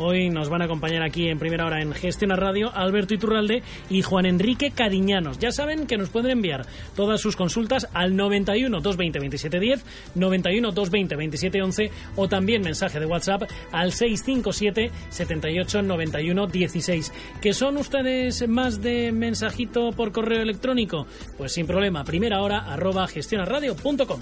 [0.00, 4.02] Hoy nos van a acompañar aquí en primera hora en Gestiona Radio Alberto Iturralde y
[4.02, 5.40] Juan Enrique Cadiñanos.
[5.40, 9.84] Ya saben que nos pueden enviar todas sus consultas al 91 220 2710,
[10.14, 17.12] 91 220 2711 o también mensaje de WhatsApp al 657 78 91 16.
[17.42, 21.08] ¿Que son ustedes más de mensajito por correo electrónico?
[21.36, 24.20] Pues sin problema, primera hora arroba gestionaradio.com.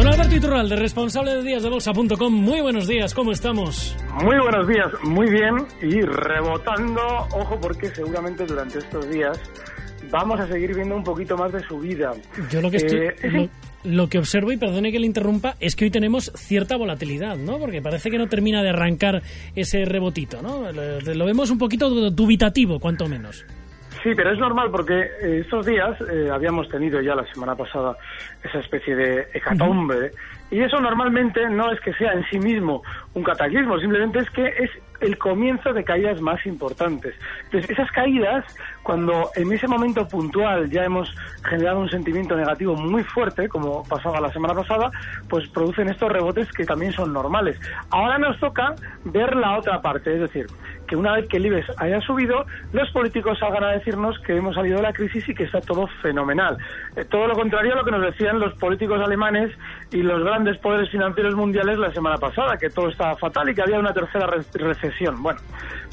[0.00, 2.32] Don Alberto Iturralde, responsable de díasdebolsa.com.
[2.32, 3.94] Muy buenos días, ¿cómo estamos?
[4.24, 9.38] Muy buenos días, muy bien y rebotando, ojo porque seguramente durante estos días
[10.10, 12.14] vamos a seguir viendo un poquito más de subida.
[12.50, 12.98] Yo lo que estoy...
[12.98, 13.50] Eh,
[13.84, 17.36] lo, lo que observo, y perdone que le interrumpa, es que hoy tenemos cierta volatilidad,
[17.36, 17.58] ¿no?
[17.58, 19.22] Porque parece que no termina de arrancar
[19.54, 20.72] ese rebotito, ¿no?
[20.72, 23.44] Lo, lo vemos un poquito dubitativo, cuanto menos.
[24.02, 27.96] Sí, pero es normal porque eh, estos días eh, habíamos tenido ya la semana pasada
[28.42, 30.12] esa especie de hecatombe.
[30.50, 32.82] Y eso normalmente no es que sea en sí mismo
[33.14, 37.14] un cataclismo, simplemente es que es el comienzo de caídas más importantes.
[37.44, 38.44] Entonces, esas caídas,
[38.82, 44.20] cuando en ese momento puntual ya hemos generado un sentimiento negativo muy fuerte, como pasaba
[44.20, 44.90] la semana pasada,
[45.28, 47.58] pues producen estos rebotes que también son normales.
[47.90, 50.46] Ahora nos toca ver la otra parte, es decir,
[50.86, 54.56] que una vez que el IBEX haya subido, los políticos salgan a decirnos que hemos
[54.56, 56.58] salido de la crisis y que está todo fenomenal.
[56.96, 59.52] Eh, todo lo contrario a lo que nos decían los políticos alemanes
[59.92, 63.78] y los grandes poderes financieros mundiales la semana pasada, que todo fatal y que había
[63.78, 65.22] una tercera re recesión.
[65.22, 65.40] Bueno,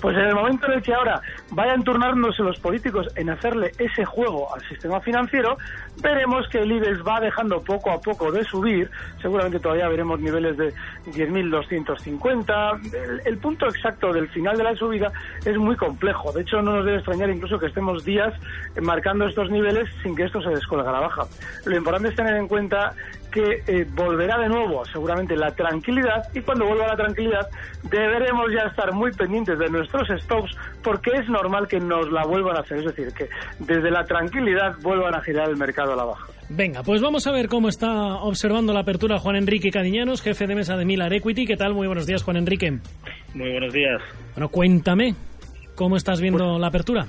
[0.01, 4.05] pues en el momento en el que ahora vayan turnándose los políticos en hacerle ese
[4.05, 5.57] juego al sistema financiero,
[6.01, 8.89] veremos que el IBEX va dejando poco a poco de subir.
[9.21, 10.73] Seguramente todavía veremos niveles de
[11.07, 12.93] 10.250.
[12.93, 15.11] El, el punto exacto del final de la subida
[15.45, 16.31] es muy complejo.
[16.31, 18.33] De hecho, no nos debe extrañar incluso que estemos días
[18.81, 21.23] marcando estos niveles sin que esto se descolgue a la baja.
[21.65, 22.93] Lo importante es tener en cuenta
[23.31, 27.47] que eh, volverá de nuevo seguramente la tranquilidad y cuando vuelva la tranquilidad
[27.83, 32.57] deberemos ya estar muy pendientes de nuestros stops porque es normal que nos la vuelvan
[32.57, 33.27] a hacer, es decir, que
[33.59, 36.25] desde la tranquilidad vuelvan a girar el mercado a la baja.
[36.49, 40.55] Venga, pues vamos a ver cómo está observando la apertura Juan Enrique Cadiñanos, jefe de
[40.55, 41.45] mesa de Milar Equity.
[41.45, 41.73] ¿Qué tal?
[41.73, 42.71] Muy buenos días, Juan Enrique.
[43.33, 44.01] Muy buenos días.
[44.33, 45.13] Bueno, cuéntame,
[45.75, 47.05] ¿cómo estás viendo Pues- la apertura?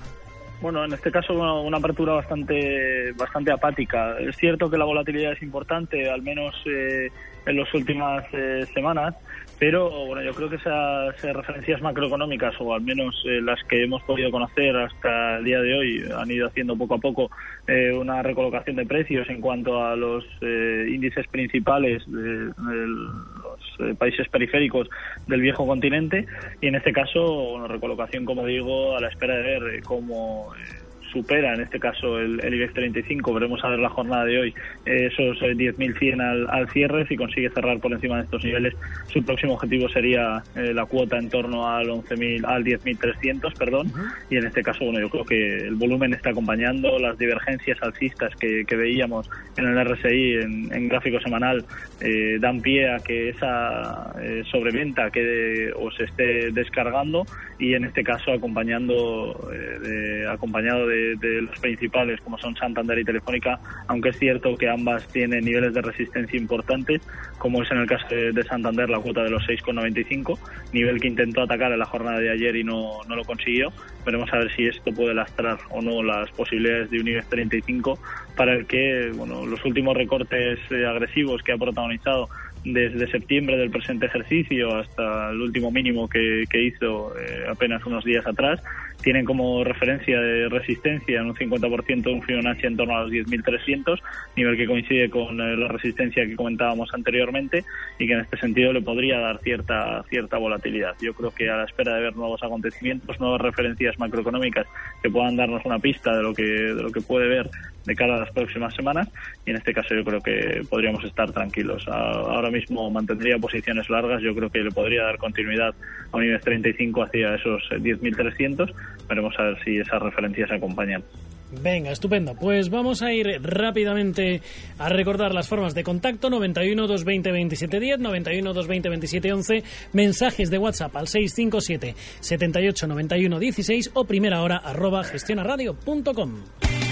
[0.61, 4.19] Bueno, en este caso una, apertura bastante bastante apática.
[4.19, 7.11] Es cierto que la volatilidad es importante, al menos eh,
[7.47, 9.15] en las últimas eh, semanas,
[9.59, 14.03] pero bueno, yo creo que esas referencias macroeconómicas, o al menos eh, las que hemos
[14.03, 17.31] podido conocer hasta el día de hoy, han ido haciendo poco a poco
[17.67, 24.29] eh, una recolocación de precios en cuanto a los eh, índices principales los eh, países
[24.29, 24.89] periféricos
[25.27, 26.27] del viejo continente
[26.61, 30.53] y en este caso una recolocación, como digo, a la espera de ver eh, cómo
[30.55, 30.88] eh,
[31.19, 34.55] supera en este caso el, el IBEX 35, veremos a ver la jornada de hoy,
[34.87, 38.75] eh, esos eh, 10.100 al, al cierre, si consigue cerrar por encima de estos niveles,
[39.09, 43.93] su próximo objetivo sería eh, la cuota en torno al 11.000, al 10.300, perdón,
[44.31, 48.35] y en este caso, bueno, yo creo que el volumen está acompañando las divergencias alcistas
[48.37, 51.65] que, que veíamos en el RSI en, en gráfico semanal,
[52.01, 57.25] eh, dan pie a que esa eh, sobreventa quede o se esté descargando
[57.59, 62.99] y en este caso acompañando eh, de- acompañado de, de los principales como son Santander
[62.99, 67.03] y Telefónica, aunque es cierto que ambas tienen niveles de resistencia importantes,
[67.39, 70.39] como es en el caso de, de Santander la cuota de los 6,95,
[70.73, 73.73] nivel que intentó atacar en la jornada de ayer y no, no lo consiguió.
[74.05, 77.99] Veremos a ver si esto puede lastrar o no las posibilidades de un IBEX 35
[78.37, 82.29] para el que bueno, los últimos recortes eh, agresivos que ha protagonizado
[82.65, 88.27] desde septiembre del presente ejercicio hasta el último mínimo que, hizo eh, apenas unos días
[88.27, 88.63] atrás,
[89.03, 94.01] tienen como referencia de resistencia en un 50% un Fibonacci en torno a los 10.300,
[94.37, 97.65] nivel que coincide con eh, la resistencia que comentábamos anteriormente
[97.99, 100.95] y que en este sentido le podría dar cierta cierta volatilidad.
[101.01, 104.67] Yo creo que a la espera de ver nuevos acontecimientos, nuevas referencias macroeconómicas
[105.03, 107.51] que puedan darnos una pista de lo que de lo que puede ver
[107.89, 109.09] de cara a las próximas semanas
[109.45, 111.85] y en este caso yo creo que podríamos estar tranquilos.
[111.89, 115.75] Ahora mismo mantendría posiciones largas, yo creo que le podría dar continuidad
[116.13, 118.73] a un IBEX 35 hacia esos 10.300.
[119.09, 121.03] Veremos a ver si esas referencias acompañan.
[121.51, 122.35] Venga, estupendo.
[122.35, 124.43] Pues vamos a ir rápidamente
[124.79, 130.95] a recordar las formas de contacto 91 220 2710, 91 220 2711, mensajes de WhatsApp
[130.97, 136.88] al 657 78 91 16 o primera hora arroba gestionaradio.com.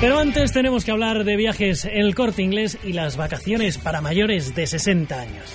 [0.00, 4.54] Pero antes tenemos que hablar de viajes el corte inglés y las vacaciones para mayores
[4.54, 5.54] de 60 años.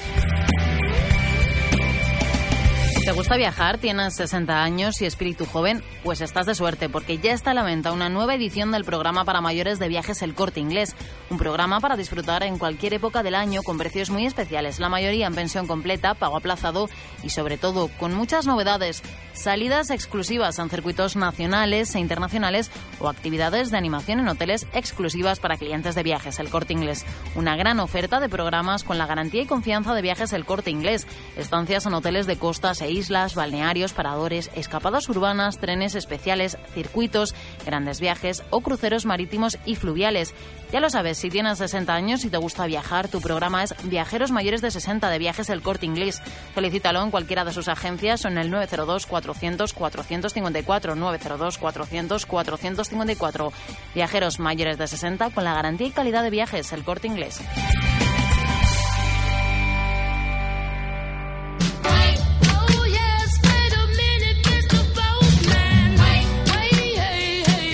[3.10, 3.80] ¿Te gusta viajar?
[3.80, 5.84] ¿Tienes 60 años y espíritu joven?
[6.04, 9.26] Pues estás de suerte porque ya está a la venta una nueva edición del programa
[9.26, 10.96] para mayores de viajes El Corte Inglés.
[11.32, 15.26] Un programa para disfrutar en cualquier época del año con precios muy especiales, la mayoría
[15.26, 16.88] en pensión completa, pago aplazado
[17.24, 19.02] y sobre todo con muchas novedades.
[19.34, 22.70] Salidas exclusivas en circuitos nacionales e internacionales
[23.00, 27.06] o actividades de animación en hoteles exclusivas para clientes de viajes El Corte Inglés.
[27.36, 31.08] Una gran oferta de programas con la garantía y confianza de viajes El Corte Inglés.
[31.38, 37.34] Estancias en hoteles de costas e islas, balnearios, paradores, escapadas urbanas, trenes especiales, circuitos,
[37.66, 40.36] grandes viajes o cruceros marítimos y fluviales.
[40.72, 44.32] Ya lo sabes, si tienes 60 años y te gusta viajar, tu programa es Viajeros
[44.32, 46.22] Mayores de 60 de Viajes El Corte Inglés.
[46.54, 53.54] Solicítalo en cualquiera de sus agencias o en el 902 400 454 902 400 454.
[53.96, 57.42] Viajeros Mayores de 60 con la garantía y calidad de viajes El Corte Inglés.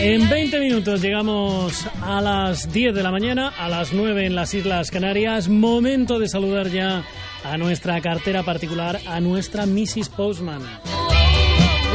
[0.07, 4.53] En 20 minutos llegamos a las 10 de la mañana, a las 9 en las
[4.53, 5.49] Islas Canarias.
[5.49, 7.03] Momento de saludar ya
[7.43, 10.09] a nuestra cartera particular, a nuestra Mrs.
[10.09, 10.61] Postman.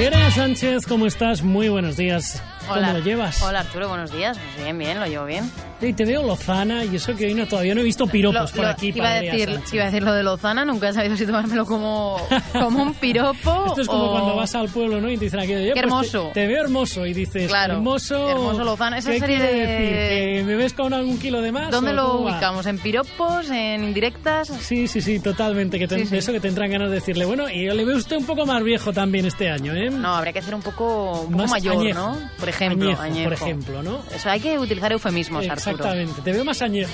[0.01, 1.45] Irene Sánchez, ¿cómo estás?
[1.45, 2.43] Muy buenos días.
[2.75, 3.43] ¿Cómo lo llevas?
[3.43, 4.39] Hola Arturo, buenos días.
[4.39, 5.51] Pues bien, bien, lo llevo bien.
[5.81, 8.67] Y te veo Lozana y eso que hoy no, todavía no he visto piropos por
[8.67, 8.93] aquí.
[8.95, 12.19] Iba a, decir, iba a decir lo de Lozana, nunca he sabido si tomármelo como,
[12.53, 13.65] como un piropo.
[13.69, 15.11] Esto es como cuando vas al pueblo ¿no?
[15.11, 16.31] y te dicen aquí, Qué pues hermoso.
[16.35, 18.29] te, veo hermoso y dices, claro, hermoso.
[18.31, 18.99] Hermoso Lozana.
[18.99, 19.47] Esa ¿Qué serie de...
[19.55, 20.37] decir?
[20.39, 21.71] ¿Que me ves con algún kilo de más?
[21.71, 22.67] ¿Dónde o lo ubicamos?
[22.67, 23.49] ¿En piropos?
[23.49, 24.49] ¿En indirectas?
[24.49, 25.79] Sí, sí, sí, totalmente.
[25.79, 26.17] Que te- Sí, sí.
[26.19, 27.25] Eso que tendrán ganas de decirle.
[27.25, 29.89] Bueno, y le ve usted un poco más viejo también este año, ¿eh?
[29.91, 31.99] No, habría que hacer un poco, un poco Más mayor, añejo.
[31.99, 32.19] ¿no?
[32.39, 33.25] Por ejemplo, Añejo, añejo.
[33.25, 34.01] por ejemplo, ¿no?
[34.15, 35.77] Eso hay que utilizar eufemismos, Arturo.
[35.77, 36.21] Exactamente.
[36.23, 36.91] Te veo más añejo.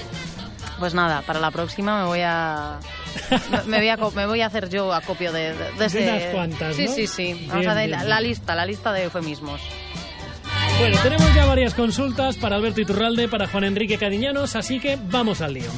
[0.79, 2.79] Pues nada, para la próxima me voy a
[3.67, 6.77] me voy a, me voy a hacer yo acopio de, de, de ese- unas cuantas,
[6.77, 6.93] Sí, ¿no?
[6.93, 7.47] sí, sí.
[7.49, 8.09] Vamos Bien, a la, bien.
[8.11, 9.61] la lista, la lista de eufemismos.
[10.79, 15.41] Bueno, tenemos ya varias consultas para Alberto Iturralde, para Juan Enrique Cadiñanos, así que vamos
[15.41, 15.71] al lío.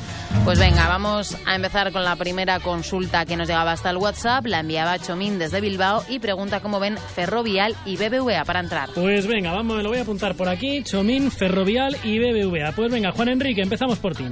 [0.45, 4.47] Pues venga, vamos a empezar con la primera consulta que nos llegaba hasta el WhatsApp.
[4.47, 8.89] La enviaba Chomín desde Bilbao y pregunta cómo ven Ferrovial y BBVA para entrar.
[8.93, 10.83] Pues venga, vamos, lo voy a apuntar por aquí.
[10.83, 12.73] Chomín, Ferrovial y BBVA.
[12.73, 14.25] Pues venga, Juan Enrique, empezamos por ti.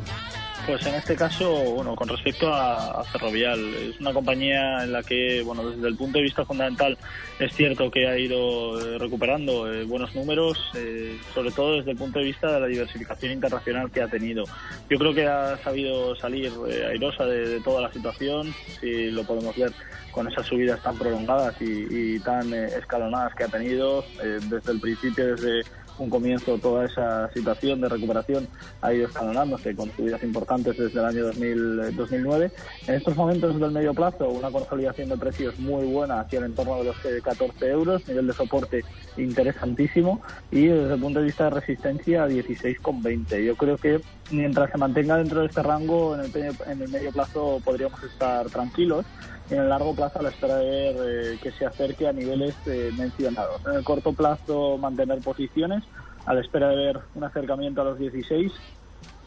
[0.66, 5.40] Pues en este caso, bueno, con respecto a, Ferrovial, es una compañía en la que,
[5.42, 6.98] bueno, desde el punto de vista fundamental,
[7.38, 11.96] es cierto que ha ido eh, recuperando eh, buenos números, eh, sobre todo desde el
[11.96, 14.42] punto de vista de la diversificación internacional que ha tenido.
[14.90, 19.56] Yo creo que ha sabido salir eh, airosa de, toda la situación, si lo podemos
[19.56, 19.72] ver
[20.10, 24.80] con esas subidas tan prolongadas y, y tan eh, escalonadas que ha tenido desde el
[24.80, 25.62] principio, desde
[25.98, 28.48] un comienzo toda esa situación de recuperación
[28.80, 32.50] ha ido escalonándose con subidas importantes desde el año 2000, eh, 2009.
[32.86, 36.78] En estos momentos del medio plazo, una consolidación de precios muy buena hacia el entorno
[36.78, 38.84] de los eh, 14 euros, nivel de soporte
[39.16, 43.44] interesantísimo y desde el punto de vista de resistencia a 16,20.
[43.44, 44.00] Yo creo que
[44.30, 48.46] mientras se mantenga dentro de este rango, en el, en el medio plazo podríamos estar
[48.50, 49.06] tranquilos
[49.50, 52.54] en el largo plazo a la espera de ver eh, que se acerque a niveles
[52.66, 53.60] eh, mencionados.
[53.66, 55.84] En el corto plazo mantener posiciones
[56.24, 58.52] a la espera de ver un acercamiento a los 16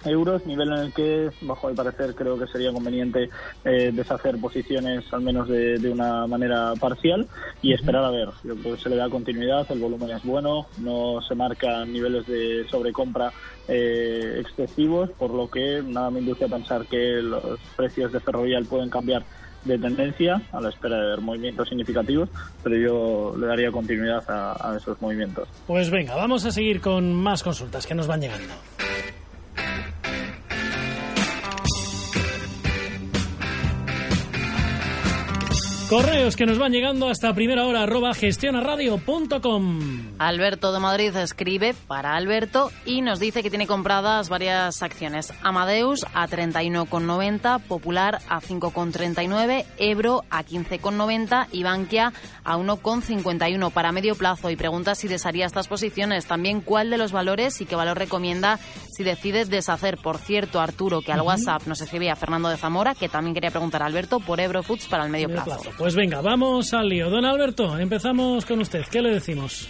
[0.06, 3.30] euros, nivel en el que, bajo mi parecer, creo que sería conveniente
[3.66, 7.28] eh, deshacer posiciones al menos de, de una manera parcial
[7.62, 8.30] y esperar a ver.
[8.44, 12.26] Yo creo que se le da continuidad, el volumen es bueno, no se marcan niveles
[12.28, 13.32] de sobrecompra
[13.68, 18.66] eh, excesivos, por lo que nada me induce a pensar que los precios de ferrovial
[18.66, 19.24] pueden cambiar
[19.66, 22.30] de tendencia a la espera de ver movimientos significativos,
[22.64, 25.48] pero yo le daría continuidad a, esos movimientos.
[25.68, 28.54] Pues venga, vamos a seguir con más consultas que nos van llegando.
[35.90, 39.80] Correos que nos van llegando hasta primera hora arroba gestionaradio.com.
[40.20, 45.34] Alberto de Madrid escribe para Alberto y nos dice que tiene compradas varias acciones.
[45.42, 54.14] Amadeus a 31,90, Popular a 5,39, Ebro a 15,90 y Bankia a 1,51 para medio
[54.14, 54.52] plazo.
[54.52, 56.28] Y pregunta si desharía estas posiciones.
[56.28, 58.60] También cuál de los valores y qué valor recomienda
[58.92, 59.98] si decide deshacer.
[59.98, 63.82] Por cierto, Arturo, que al WhatsApp nos escribía Fernando de Zamora, que también quería preguntar
[63.82, 65.79] a Alberto por Ebro Foods para el medio, plazo.
[65.80, 67.10] Pues venga, vamos al lío.
[67.10, 68.84] Don Alberto, empezamos con usted.
[68.92, 69.70] ¿Qué le decimos?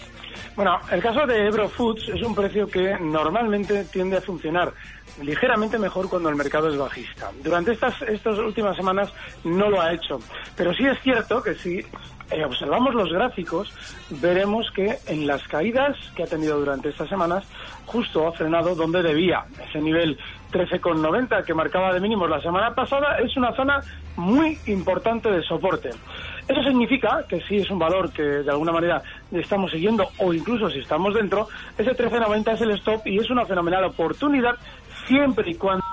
[0.55, 4.73] Bueno, el caso de Ebro Foods es un precio que normalmente tiende a funcionar
[5.21, 7.31] ligeramente mejor cuando el mercado es bajista.
[7.43, 9.11] Durante estas, estas últimas semanas
[9.43, 10.19] no lo ha hecho,
[10.55, 11.85] pero sí es cierto que si
[12.31, 13.73] eh, observamos los gráficos,
[14.21, 17.43] veremos que en las caídas que ha tenido durante estas semanas,
[17.85, 19.45] justo ha frenado donde debía.
[19.67, 20.15] Ese nivel
[20.51, 23.81] 13,90 que marcaba de mínimos la semana pasada es una zona
[24.15, 25.89] muy importante de soporte.
[26.47, 29.01] Eso significa que si es un valor que de alguna manera
[29.31, 31.47] estamos siguiendo o incluso si estamos dentro,
[31.77, 34.55] ese 13,90 es el stop y es una fenomenal oportunidad
[35.09, 35.83] siempre y cuando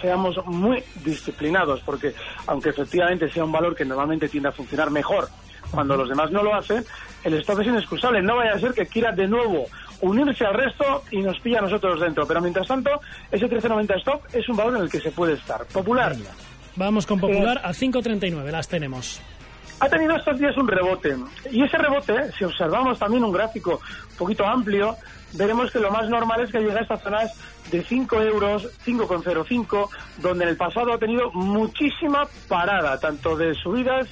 [0.00, 2.14] seamos muy disciplinados, porque
[2.46, 5.28] aunque efectivamente sea un valor que normalmente tiende a funcionar mejor
[5.70, 6.84] cuando los demás no lo hacen,
[7.22, 8.22] el stop es inexcusable.
[8.22, 9.66] No vaya a ser que quiera de nuevo
[10.00, 12.26] unirse al resto y nos pilla a nosotros dentro.
[12.26, 12.90] Pero mientras tanto,
[13.30, 15.64] ese 1390 stop es un valor en el que se puede estar.
[15.66, 16.16] Popular.
[16.76, 19.20] Vamos con Popular a 5.39, las tenemos.
[19.80, 21.16] Ha tenido estos días un rebote.
[21.50, 24.94] Y ese rebote, si observamos también un gráfico un poquito amplio,
[25.32, 27.32] veremos que lo más normal es que llegue a estas zonas
[27.70, 34.06] de 5 euros, 5,05, donde en el pasado ha tenido muchísima parada, tanto de subidas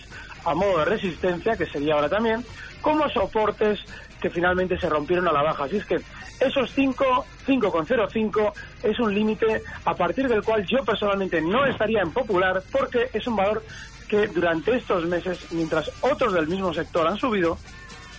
[0.44, 2.42] a modo de resistencia, que sería ahora también,
[2.80, 3.80] como soportes
[4.20, 5.64] que finalmente se rompieron a la baja.
[5.64, 6.00] Así es que
[6.40, 8.52] esos 5, 5,05
[8.84, 13.26] es un límite a partir del cual yo personalmente no estaría en popular porque es
[13.26, 13.62] un valor
[14.08, 17.58] que durante estos meses, mientras otros del mismo sector han subido,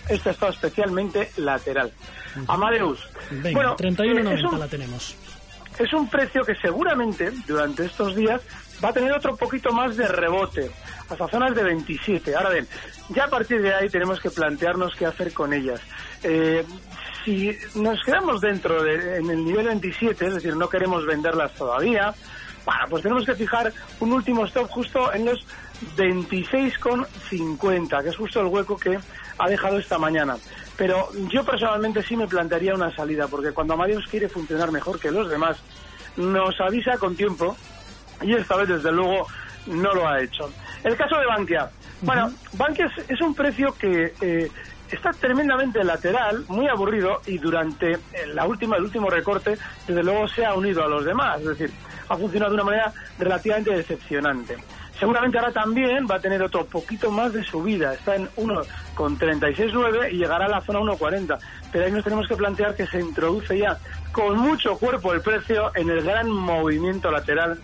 [0.08, 1.92] ha estado especialmente lateral.
[2.46, 3.08] Amadeus.
[3.52, 5.16] bueno, 31,90 la tenemos.
[5.78, 8.40] Es un precio que seguramente durante estos días
[8.84, 10.70] va a tener otro poquito más de rebote,
[11.08, 12.34] hasta zonas de 27.
[12.34, 12.68] Ahora bien,
[13.10, 15.80] ya a partir de ahí tenemos que plantearnos qué hacer con ellas.
[16.22, 16.64] Eh,
[17.24, 22.14] si nos quedamos dentro de, en el nivel 27, es decir, no queremos venderlas todavía,
[22.64, 25.46] bueno, pues tenemos que fijar un último stop justo en los
[25.96, 28.98] 26,50, que es justo el hueco que
[29.38, 30.36] ha dejado esta mañana.
[30.76, 35.10] Pero yo personalmente sí me plantearía una salida, porque cuando Amadeus quiere funcionar mejor que
[35.10, 35.58] los demás,
[36.16, 37.56] nos avisa con tiempo
[38.22, 39.26] y esta vez desde luego
[39.66, 40.50] no lo ha hecho.
[40.82, 41.70] El caso de Bankia.
[42.02, 44.50] Bueno, Bankia es, un precio que eh,
[44.90, 47.98] está tremendamente lateral, muy aburrido y durante
[48.34, 49.56] la última, el último recorte,
[49.86, 51.70] desde luego se ha unido a los demás, es decir,
[52.08, 54.56] ha funcionado de una manera relativamente decepcionante.
[55.00, 60.18] Seguramente ahora también va a tener otro poquito más de subida, está en 1,36,9 y
[60.18, 61.38] llegará a la zona 1,40.
[61.72, 63.78] Pero ahí nos tenemos que plantear que se introduce ya
[64.12, 67.58] con mucho cuerpo el precio en el gran movimiento lateral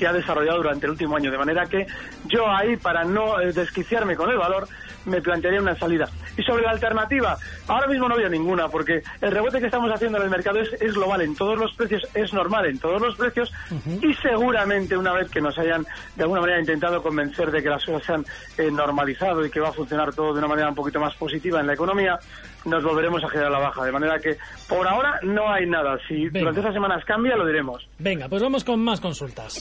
[0.00, 1.30] que ha desarrollado durante el último año.
[1.30, 1.86] De manera que
[2.24, 4.66] yo ahí, para no eh, desquiciarme con el valor,
[5.04, 6.08] me plantearía una salida.
[6.38, 7.36] Y sobre la alternativa,
[7.68, 10.94] ahora mismo no veo ninguna, porque el rebote que estamos haciendo en el mercado es,
[10.94, 13.52] global en todos los precios, es normal en todos los precios,
[14.00, 15.84] y seguramente una vez que nos hayan
[16.16, 18.24] de alguna manera intentado convencer de que las cosas se han
[18.58, 21.60] eh, normalizado y que va a funcionar todo de una manera un poquito más positiva
[21.60, 22.18] en la economía,
[22.64, 23.84] nos volveremos a girar a la baja.
[23.84, 24.36] De manera que
[24.68, 25.98] por ahora no hay nada.
[26.06, 27.88] Si durante esas semanas cambia, lo diremos.
[27.98, 29.58] Venga, pues vamos con más consultas.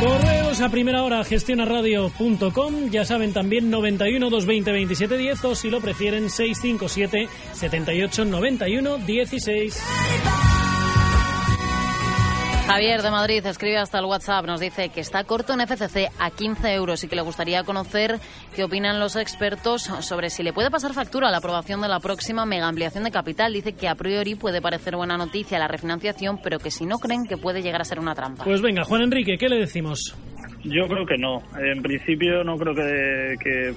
[0.00, 2.90] Correos a primera hora gestionaradio.com.
[2.90, 10.59] Ya saben también 91 220 27 10 o si lo prefieren 657 78 91 16.
[12.70, 16.30] Javier de Madrid escribe hasta el WhatsApp, nos dice que está corto en FCC a
[16.30, 18.20] 15 euros y que le gustaría conocer
[18.54, 21.98] qué opinan los expertos sobre si le puede pasar factura a la aprobación de la
[21.98, 23.52] próxima mega ampliación de capital.
[23.52, 27.26] Dice que a priori puede parecer buena noticia la refinanciación, pero que si no creen
[27.26, 28.44] que puede llegar a ser una trampa.
[28.44, 30.14] Pues venga, Juan Enrique, ¿qué le decimos?
[30.64, 31.42] Yo creo que no.
[31.58, 33.74] En principio no creo que,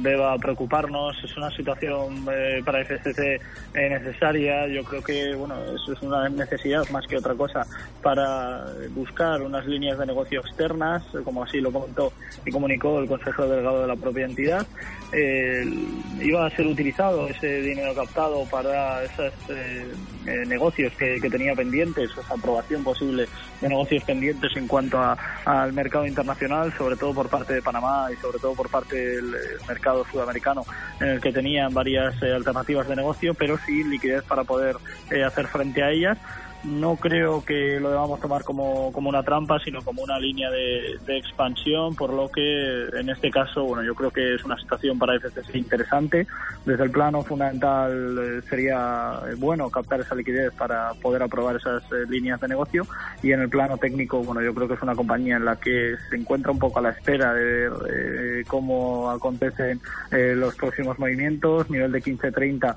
[0.00, 1.16] deba preocuparnos.
[1.24, 3.40] Es una situación eh, para el FCC eh,
[3.74, 4.68] necesaria.
[4.68, 7.66] Yo creo que bueno, eso es una necesidad más que otra cosa
[8.02, 12.12] para buscar unas líneas de negocio externas, como así lo comentó
[12.46, 14.66] y comunicó el Consejo Delegado de la propia entidad.
[16.20, 22.34] iba a ser utilizado ese dinero captado para esos eh, negocios que, tenía pendientes, esa
[22.34, 23.26] aprobación posible
[23.60, 24.98] de negocios pendientes en cuanto
[25.44, 28.96] al mercado internacional internacional, sobre todo por parte de Panamá y sobre todo por parte
[28.96, 29.34] del
[29.66, 30.64] mercado sudamericano,
[31.00, 34.76] en el que tenían varias eh, alternativas de negocio, pero sin liquidez para poder
[35.10, 36.18] eh, hacer frente a ellas.
[36.64, 40.98] No creo que lo debamos tomar como, como una trampa, sino como una línea de,
[41.06, 44.98] de, expansión, por lo que en este caso, bueno, yo creo que es una situación
[44.98, 46.26] para FCC interesante.
[46.64, 51.82] Desde el plano fundamental eh, sería eh, bueno captar esa liquidez para poder aprobar esas
[51.84, 52.86] eh, líneas de negocio
[53.22, 55.94] y en el plano técnico, bueno, yo creo que es una compañía en la que
[56.10, 61.92] se encuentra un poco a la espera de ver cómo acontecen los próximos movimientos, nivel
[61.92, 62.76] de 15-30,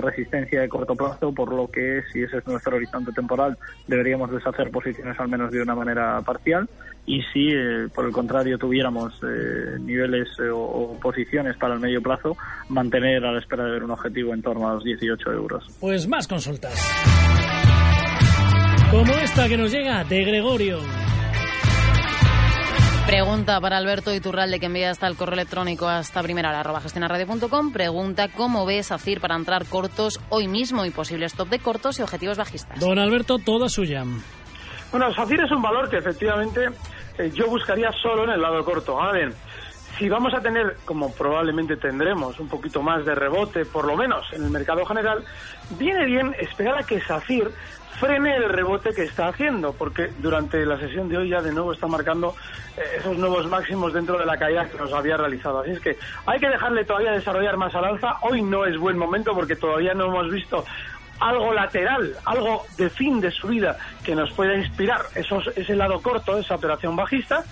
[0.00, 4.70] resistencia de corto plazo, por lo que si ese es nuestro horizonte temporal, deberíamos deshacer
[4.70, 6.68] posiciones al menos de una manera parcial.
[7.06, 11.80] Y si, eh, por el contrario, tuviéramos eh, niveles eh, o, o, posiciones para el
[11.80, 12.36] medio plazo,
[12.68, 15.64] mantener a la espera de ver un objetivo en torno a los 18 euros.
[15.80, 16.72] Pues más consultas.
[18.90, 21.09] Como esta que nos llega de Gregorio.
[23.10, 27.72] Pregunta para Alberto Iturralde que envía hasta el correo electrónico hasta primera hora arroba gestionarradio.com.
[27.72, 31.98] Pregunta cómo ves a CIR para entrar cortos hoy mismo y posible stop de cortos
[31.98, 32.78] y objetivos bajistas.
[32.78, 34.04] Don Alberto, toda suya.
[34.92, 36.68] Bueno, SACIR es un valor que efectivamente
[37.18, 39.00] eh, yo buscaría solo en el lado corto.
[39.00, 39.34] Ahora bien,
[39.98, 44.24] si vamos a tener, como probablemente tendremos, un poquito más de rebote, por lo menos
[44.32, 45.24] en el mercado general,
[45.70, 47.50] viene bien esperar a que SACIR
[48.00, 51.72] frene el rebote que está haciendo, porque durante la sesión de hoy ya de nuevo
[51.72, 52.34] está marcando
[52.76, 55.60] eh, esos nuevos máximos dentro de la caída que nos había realizado.
[55.60, 58.16] Así es que hay que dejarle todavía desarrollar más al alza.
[58.22, 60.64] Hoy no es buen momento porque todavía no hemos visto
[61.20, 66.00] algo lateral, algo de fin de subida que nos pueda inspirar Eso es ese lado
[66.00, 67.44] corto, esa operación bajista.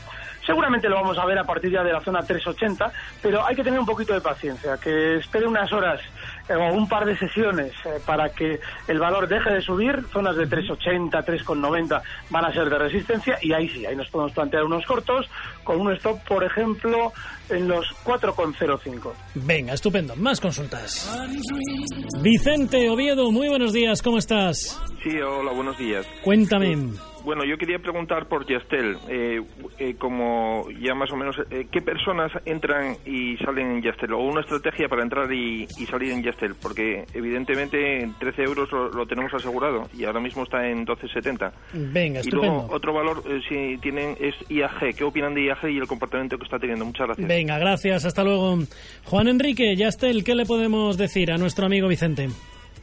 [0.48, 2.90] Seguramente lo vamos a ver a partir ya de la zona 380,
[3.20, 6.00] pero hay que tener un poquito de paciencia, que espere unas horas
[6.48, 10.02] eh, o un par de sesiones eh, para que el valor deje de subir.
[10.10, 12.00] Zonas de 380, 3,90
[12.30, 15.26] van a ser de resistencia y ahí sí, ahí nos podemos plantear unos cortos
[15.64, 17.12] con un stop, por ejemplo,
[17.50, 19.12] en los 4,05.
[19.34, 20.16] Venga, estupendo.
[20.16, 21.14] Más consultas.
[22.22, 24.80] Vicente Oviedo, muy buenos días, ¿cómo estás?
[25.02, 26.06] Sí, hola, buenos días.
[26.24, 26.74] Cuéntame.
[27.28, 29.42] Bueno, yo quería preguntar por Yastel, eh,
[29.78, 34.14] eh, como ya más o menos, eh, ¿qué personas entran y salen en Yastel?
[34.14, 38.72] O una estrategia para entrar y, y salir en Yastel, porque evidentemente en 13 euros
[38.72, 41.52] lo, lo, tenemos asegurado y ahora mismo está en 12,70.
[41.74, 42.60] Venga, y estupendo.
[42.60, 44.96] luego otro valor, eh, si tienen, es IAG.
[44.96, 46.86] ¿Qué opinan de IAG y el comportamiento que está teniendo?
[46.86, 47.28] Muchas gracias.
[47.28, 48.56] Venga, gracias, hasta luego.
[49.04, 52.30] Juan Enrique, Yastel, ¿qué le podemos decir a nuestro amigo Vicente?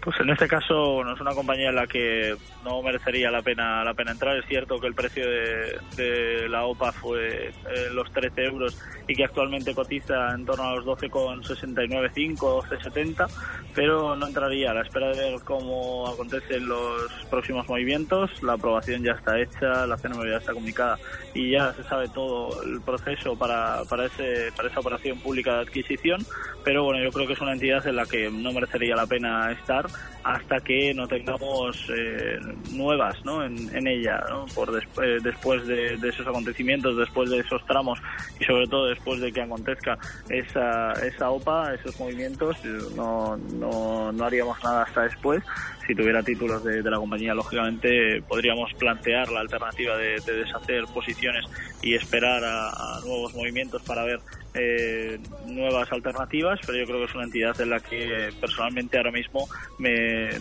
[0.06, 3.84] Pues en este caso no es una compañía en la que no merecería la pena
[3.84, 4.38] la pena entrar.
[4.38, 7.54] Es cierto que el precio de, la OPA fue eh,
[7.92, 13.28] los 13 euros y que actualmente cotiza en torno a los 12,69,5 o 12,70,
[13.74, 18.44] pero no entraría a la espera de ver cómo acontecen los próximos movimientos.
[18.44, 21.00] La aprobación ya está hecha, la CNMV ya está comunicada
[21.34, 25.62] y ya se sabe todo el proceso para, para, ese, para esa operación pública de
[25.62, 26.24] adquisición,
[26.63, 29.52] pero bueno, yo creo que es una entidad en la que no merecería la pena
[29.52, 29.88] estar
[30.25, 32.39] hasta que no tengamos eh,
[32.71, 33.43] nuevas ¿no?
[33.43, 34.45] en, ella, ¿no?
[34.55, 38.01] por después, después de, de, esos acontecimientos, después de esos tramos
[38.39, 42.58] y sobre todo después de que acontezca esa, esa OPA, esos movimientos,
[42.95, 45.43] no, no, no haríamos nada hasta después.
[45.88, 50.84] Si tuviera títulos de, de la compañía, lógicamente podríamos plantear la alternativa de, de deshacer
[50.93, 51.45] posiciones
[51.82, 54.19] y esperar a, a nuevos movimientos para ver
[54.58, 59.12] eh, nuevas alternativas, pero yo creo que es una entidad en la que personalmente ahora
[59.12, 59.48] mismo
[59.80, 59.91] me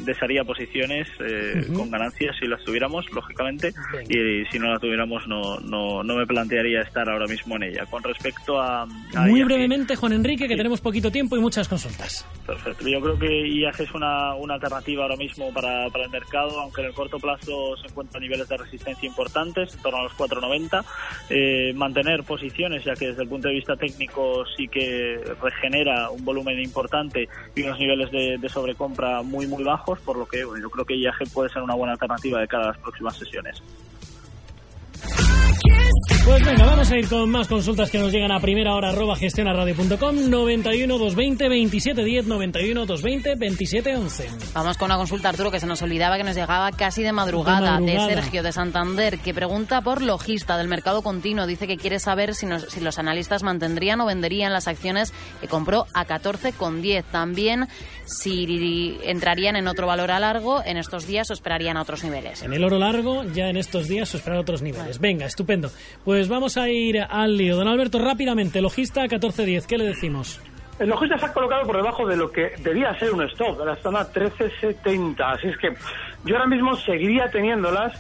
[0.05, 1.77] desharía posiciones eh, uh -huh.
[1.77, 3.73] con ganancias si las tuviéramos, lógicamente,
[4.09, 7.65] y, y, si no las tuviéramos no, no, no, me plantearía estar ahora mismo en
[7.65, 7.87] ella.
[7.87, 8.83] Con respecto a...
[8.83, 10.59] a Muy IAG, brevemente, Juan Enrique, que sí.
[10.59, 12.25] tenemos poquito tiempo y muchas consultas.
[12.47, 12.89] Perfecto.
[12.89, 16.83] Yo creo que IAG es una, una alternativa ahora mismo para, para el mercado, aunque
[16.83, 20.85] en el corto plazo se encuentran niveles de resistencia importantes, en torno a los 4,90.
[21.31, 26.25] Eh, mantener posiciones, ya que desde el punto de vista técnico sí que regenera un
[26.25, 30.63] volumen importante y unos niveles de, de sobrecompra muy muy bajos, por lo que bueno,
[30.63, 33.63] yo creo que IAG puede ser una buena alternativa de cara a las próximas sesiones.
[36.25, 39.15] Pues venga, vamos a ir con más consultas que nos llegan a primera hora arroba
[39.15, 44.31] gestionaradio.com 91 220 27 10 91 220 27 11.
[44.55, 47.75] Vamos con una consulta, Arturo, que se nos olvidaba que nos llegaba casi de madrugada,
[47.75, 48.09] de, madrugada.
[48.09, 51.47] de Sergio de Santander, que pregunta por logista del mercado continuo.
[51.47, 55.49] Dice que quiere saber si, nos, si los analistas mantendrían o venderían las acciones que
[55.49, 57.05] compró a 14,10.
[57.13, 57.69] También
[58.07, 62.43] si entrarían en otro valor a largo en estos días o esperarían a otros niveles.
[62.43, 64.99] En el oro largo, ya en estos días o esperar a otros niveles.
[64.99, 65.71] Venga, estupendo.
[66.03, 67.57] Pues vamos a ir al lío.
[67.57, 70.41] Don Alberto, rápidamente, logista 1410, ¿qué le decimos?
[70.79, 73.67] el logista se ha colocado por debajo de lo que debía ser un stop, de
[73.67, 75.31] la zona 1370.
[75.31, 75.69] Así es que
[76.25, 77.93] yo ahora mismo seguiría teniéndolas,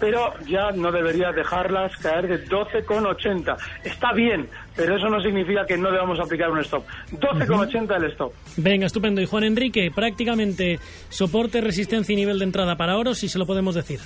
[0.00, 3.56] pero ya no debería dejarlas caer de 12,80.
[3.84, 6.84] Está bien, pero eso no significa que no debamos aplicar un stop.
[7.12, 8.32] 12,80 el stop.
[8.56, 9.20] Venga, estupendo.
[9.20, 10.78] Y Juan Enrique, prácticamente
[11.10, 14.00] soporte, resistencia y nivel de entrada para oro, si se lo podemos decir.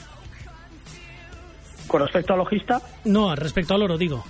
[1.87, 2.81] Con respecto al logista.
[3.05, 4.25] No, respecto al oro, digo.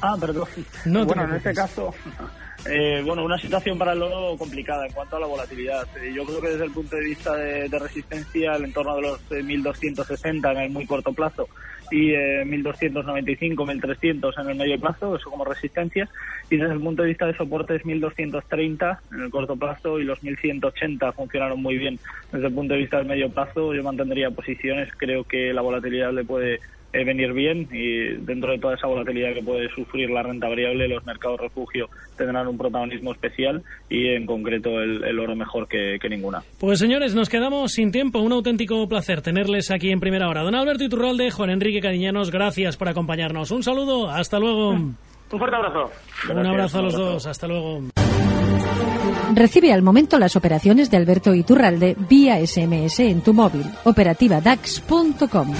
[0.00, 0.48] Ah, perdón.
[0.86, 1.94] No bueno, en este caso,
[2.66, 5.86] eh, bueno, una situación para el oro complicada en cuanto a la volatilidad.
[6.02, 9.02] Eh, yo creo que desde el punto de vista de, de resistencia, el entorno de
[9.02, 11.48] los eh, 1260 en el muy corto plazo
[11.92, 16.08] y eh, 1295, 1300 en el medio plazo, eso como resistencia.
[16.50, 20.22] Y desde el punto de vista de soportes, 1230 en el corto plazo y los
[20.22, 21.98] 1180 funcionaron muy bien.
[22.32, 24.88] Desde el punto de vista del medio plazo, yo mantendría posiciones.
[24.96, 26.60] Creo que la volatilidad le puede
[26.92, 30.88] eh, venir bien y dentro de toda esa volatilidad que puede sufrir la renta variable,
[30.88, 35.98] los mercados refugio tendrán un protagonismo especial y en concreto el, el oro mejor que,
[36.00, 36.42] que ninguna.
[36.58, 38.20] Pues señores, nos quedamos sin tiempo.
[38.20, 40.42] Un auténtico placer tenerles aquí en primera hora.
[40.42, 43.50] Don Alberto Iturralde, Juan Enrique Cadiñanos, gracias por acompañarnos.
[43.50, 44.70] Un saludo, hasta luego.
[44.70, 44.96] Un
[45.32, 45.90] Un fuerte abrazo.
[46.28, 47.12] abrazo a un los abrazo.
[47.12, 47.80] dos, hasta luego.
[49.34, 53.64] Recibe al momento las operaciones de Alberto Iturralde vía SMS en tu móvil.
[53.84, 55.54] Operativa DAX.com.